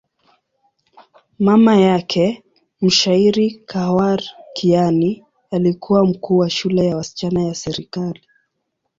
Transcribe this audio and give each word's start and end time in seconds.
Mama 1.45 1.75
yake, 1.79 2.43
mshairi 2.81 3.51
Khawar 3.65 4.23
Kiani, 4.55 5.23
alikuwa 5.51 6.05
mkuu 6.05 6.37
wa 6.37 6.49
shule 6.49 6.85
ya 6.87 6.97
wasichana 6.97 7.43
ya 7.43 7.53
serikali. 7.55 8.21